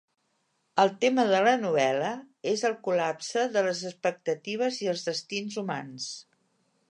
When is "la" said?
1.47-1.51